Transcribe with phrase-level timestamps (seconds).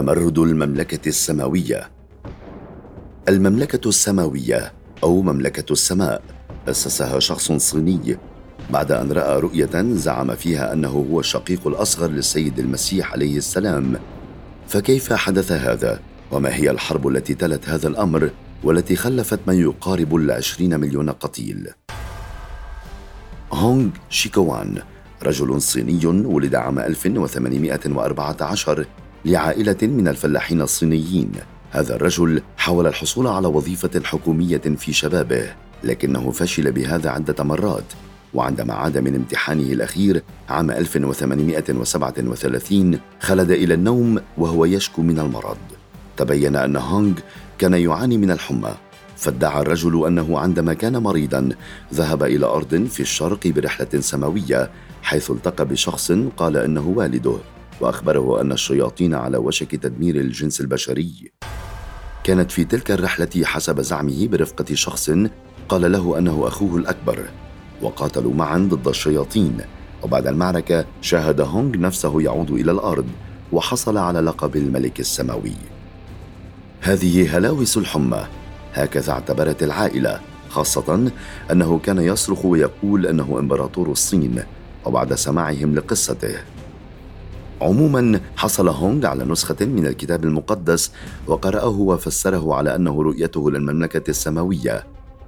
[0.00, 1.90] تمرد المملكة السماوية.
[3.28, 4.72] المملكة السماوية
[5.02, 6.22] أو مملكة السماء.
[6.68, 8.16] أسسها شخص صيني.
[8.70, 13.96] بعد أن رأى رؤية زعم فيها أنه هو الشقيق الأصغر للسيد المسيح عليه السلام.
[14.68, 18.30] فكيف حدث هذا؟ وما هي الحرب التي تلت هذا الأمر؟
[18.64, 21.68] والتي خلفت ما يقارب العشرين مليون قتيل؟
[23.52, 24.82] هونغ شيكوان
[25.22, 28.86] رجل صيني ولد عام 1814
[29.24, 31.32] لعائلة من الفلاحين الصينيين.
[31.70, 35.52] هذا الرجل حاول الحصول على وظيفة حكومية في شبابه
[35.84, 37.84] لكنه فشل بهذا عدة مرات.
[38.34, 45.58] وعندما عاد من امتحانه الأخير عام 1837 خلد إلى النوم وهو يشكو من المرض.
[46.16, 47.14] تبين أن هونغ
[47.58, 48.74] كان يعاني من الحمى.
[49.16, 51.48] فادعى الرجل أنه عندما كان مريضا
[51.94, 54.70] ذهب إلى أرض في الشرق برحلة سماوية
[55.02, 57.36] حيث التقى بشخص قال إنه والده.
[57.80, 61.32] وأخبره أن الشياطين على وشك تدمير الجنس البشري.
[62.24, 65.10] كانت في تلك الرحلة حسب زعمه برفقة شخص
[65.68, 67.28] قال له أنه أخوه الأكبر
[67.82, 69.56] وقاتلوا معا ضد الشياطين.
[70.02, 73.06] وبعد المعركة شاهد هونغ نفسه يعود إلى الأرض
[73.52, 75.54] وحصل على لقب الملك السماوي.
[76.80, 78.26] هذه هلاوس الحمى.
[78.72, 81.10] هكذا اعتبرت العائلة خاصة
[81.50, 84.42] أنه كان يصرخ ويقول أنه إمبراطور الصين
[84.84, 86.36] وبعد سماعهم لقصته.
[87.60, 90.92] عموما حصل هونغ على نسخة من الكتاب المقدس
[91.26, 94.86] وقرأه وفسره على أنه رؤيته للمملكة السماوية.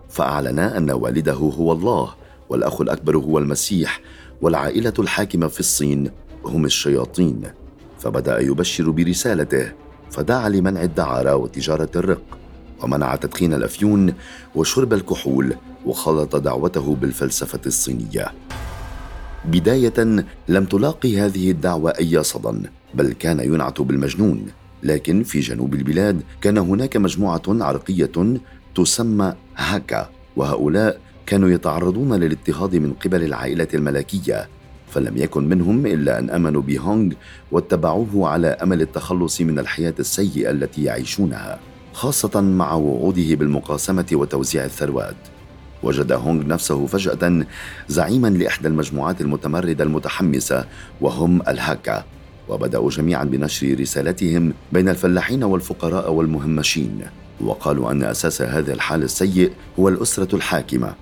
[0.09, 2.15] فأعلن أن والده هو الله
[2.49, 4.01] والأخ الأكبر هو المسيح
[4.43, 6.11] والعائلة الحاكمة في الصين
[6.45, 7.43] هم الشياطين.
[7.99, 9.73] فبدأ يبشر برسالته
[10.11, 12.23] فدعا لمنع الدعارة وتجارة الرق
[12.83, 14.15] ومنع تدخين الأفيون
[14.55, 15.57] وشرب الكحول
[15.87, 18.33] وخلط دعوته بالفلسفة الصينية.
[19.45, 24.47] بداية لم تلاقي هذه الدعوة أي صدى بل كان ينعت بالمجنون.
[24.83, 28.11] لكن في جنوب البلاد كان هناك مجموعة عرقية
[28.75, 34.49] تسمى هاكا وهؤلاء كانوا يتعرضون للاضطهاد من قبل العائلة الملكية.
[34.91, 37.13] فلم يكن منهم إلا أن آمنوا بهونغ
[37.53, 41.61] واتبعوه على أمل التخلص من الحياة السيئة التي يعيشونها
[41.93, 45.17] خاصة مع وعوده بالمقاسمة وتوزيع الثروات.
[45.83, 47.47] وجد هونغ نفسه فجأة
[47.89, 50.65] زعيما لإحدى المجموعات المتمردة المتحمسة
[51.01, 52.05] وهم الهاكا
[52.49, 57.01] وبدأوا جميعا بنشر رسالتهم بين الفلاحين والفقراء والمهمشين
[57.41, 60.95] وقالوا أن أساس هذا الحال السيء هو الأسرة الحاكمة.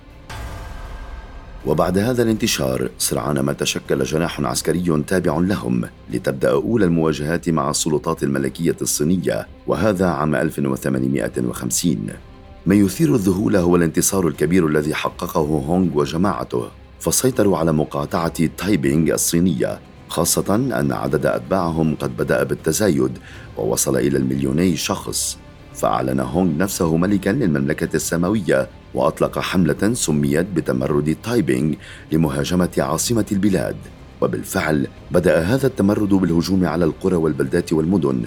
[1.66, 8.22] وبعد هذا الانتشار سرعان ما تشكل جناح عسكري تابع لهم لتبدأ أولى المواجهات مع السلطات
[8.22, 12.29] الملكية الصينية وهذا عام 1850
[12.66, 16.69] ما يثير الذهول هو الانتصار الكبير الذي حققه هونغ وجماعته
[17.00, 23.19] فسيطروا على مقاطعة تايبينغ الصينية خاصة أن عدد أتباعهم قد بدأ بالتزايد
[23.59, 25.38] ووصل إلى المليوني شخص.
[25.75, 31.75] فأعلن هونغ نفسه ملكا للمملكة السماوية وأطلق حملة سميت بتمرد تايبينغ
[32.12, 33.76] لمهاجمة عاصمة البلاد.
[34.20, 38.25] وبالفعل بدأ هذا التمرد بالهجوم على القرى والبلدات والمدن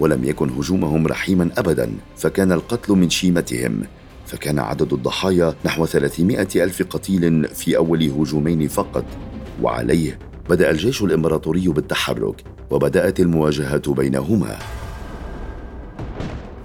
[0.00, 3.82] ولم يكن هجومهم رحيما أبدا فكان القتل من شيمتهم.
[4.26, 9.04] فكان عدد الضحايا نحو 300 ألف قتيل في أول هجومين فقط.
[9.62, 10.18] وعليه
[10.50, 14.56] بدأ الجيش الإمبراطوري بالتحرك وبدأت المواجهات بينهما.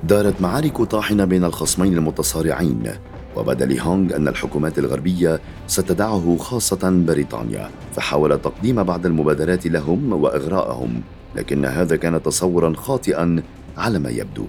[0.04, 2.84] دارت معارك طاحنة بين الخصمين المتصارعين
[3.36, 11.02] وبدا لهونغ أن الحكومات الغربية ستدعه خاصة بريطانيا فحاول تقديم بعض المبادرات لهم وإغراءهم.
[11.36, 13.44] لكن هذا كان تصورا خاطئا
[13.78, 14.46] على ما يبدو.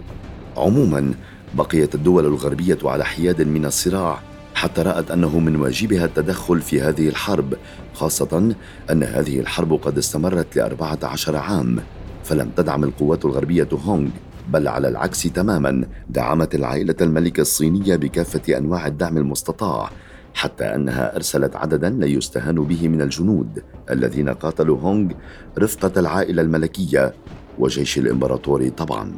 [0.56, 1.14] عموما
[1.54, 4.20] بقيت الدول الغربية على حياد من الصراع
[4.54, 7.54] حتى رأت أنه من واجبها التدخل في هذه الحرب
[7.94, 8.54] خاصة
[8.90, 11.78] أن هذه الحرب قد استمرت لأربعة عشر عام.
[12.24, 14.10] فلم تدعم القوات الغربية هونغ
[14.48, 19.90] بل على العكس تماما دعمت العائلة الملكة الصينية بكافة أنواع الدعم المستطاع.
[20.34, 25.12] حتى أنها أرسلت عددا لا يستهان به من الجنود الذين قاتلوا هونغ
[25.58, 27.14] رفقة العائلة الملكية
[27.58, 29.12] وجيش الامبراطور طبعا.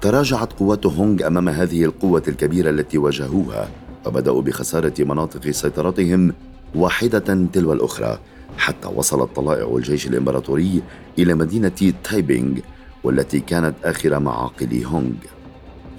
[0.00, 3.68] تراجعت قوات هونغ أمام هذه القوة الكبيرة التي واجهوها
[4.06, 6.32] وبدأوا بخسارة مناطق سيطرتهم
[6.74, 8.18] واحدة تلو الأخرى
[8.58, 10.82] حتى وصلت طلائع الجيش الإمبراطوري
[11.18, 12.58] إلى مدينة تايبينغ
[13.04, 15.14] والتي كانت آخر معاقل هونغ.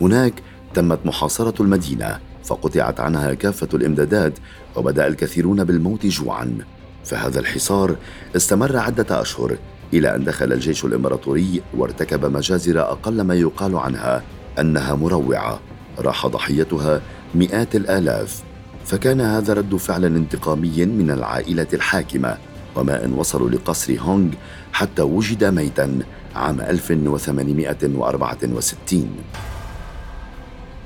[0.01, 0.33] هناك
[0.73, 4.33] تمت محاصرة المدينة فقطعت عنها كافة الإمدادات
[4.75, 6.57] وبدأ الكثيرون بالموت جوعا.
[7.05, 7.95] فهذا الحصار
[8.35, 9.57] استمر عدة أشهر
[9.93, 14.23] إلى أن دخل الجيش الإمبراطوري وارتكب مجازر أقل ما يقال عنها
[14.59, 15.59] أنها مروعة.
[15.99, 17.01] راح ضحيتها
[17.35, 18.43] مئات الآلاف.
[18.85, 22.37] فكان هذا رد فعل انتقامي من العائلة الحاكمة.
[22.75, 24.33] وما إن وصلوا لقصر هونغ
[24.73, 25.99] حتى وجد ميتا
[26.35, 29.09] عام 1864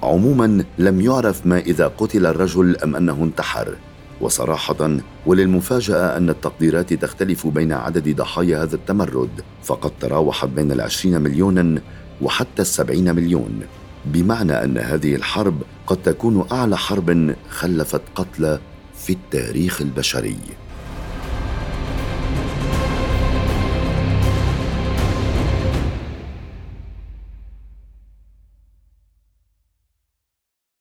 [0.03, 3.75] عموما لم يعرف ما إذا قتل الرجل أم أنه انتحر.
[4.21, 9.29] وصراحة وللمفاجأة أن التقديرات تختلف بين عدد ضحايا هذا التمرد
[9.63, 11.81] فقد تراوحت بين العشرين مليونا
[12.21, 13.59] وحتى السبعين مليون.
[14.05, 18.59] بمعنى أن هذه الحرب قد تكون أعلى حرب خلفت قتلى
[18.97, 20.39] في التاريخ البشري.